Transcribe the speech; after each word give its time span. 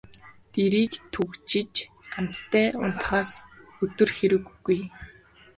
Дэрийг 0.51 0.93
түшиж 1.13 1.73
амттай 2.17 2.67
унтахаас 2.83 3.31
өдөр 3.83 4.09
хэрэг 4.17 4.43
үгүй. 4.53 4.79